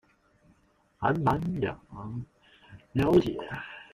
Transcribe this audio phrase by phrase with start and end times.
[0.97, 1.91] 還滿想
[2.93, 3.37] 了解